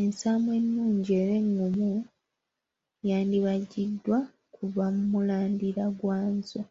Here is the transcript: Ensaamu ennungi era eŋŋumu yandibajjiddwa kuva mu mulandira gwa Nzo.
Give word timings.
Ensaamu 0.00 0.48
ennungi 0.58 1.10
era 1.20 1.34
eŋŋumu 1.42 1.92
yandibajjiddwa 3.08 4.18
kuva 4.54 4.84
mu 4.94 5.02
mulandira 5.12 5.84
gwa 5.98 6.18
Nzo. 6.36 6.62